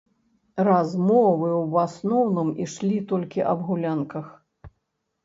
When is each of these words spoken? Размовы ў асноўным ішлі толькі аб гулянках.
Размовы 0.67 1.49
ў 1.57 1.73
асноўным 1.89 2.49
ішлі 2.63 2.97
толькі 3.13 3.45
аб 3.51 3.59
гулянках. 3.69 4.25